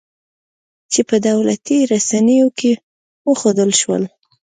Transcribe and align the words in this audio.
چې 0.91 1.01
په 1.09 1.15
دولتي 1.29 1.77
رسنیو 1.93 2.47
کې 2.59 2.71
وښودل 3.27 3.71
شول 3.81 4.03